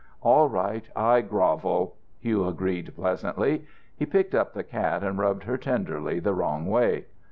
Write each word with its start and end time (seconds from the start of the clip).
"All 0.21 0.49
right, 0.49 0.89
I 0.95 1.21
grovel," 1.21 1.95
Hugh 2.17 2.47
agreed, 2.47 2.91
pleasantly. 2.95 3.65
He 3.95 4.07
picked 4.07 4.33
up 4.33 4.51
the 4.53 4.63
cat 4.63 5.03
and 5.03 5.19
rubbed 5.19 5.43
her 5.43 5.59
tenderly 5.59 6.19
the 6.19 6.33
wrong 6.33 6.65
way. 6.65 7.05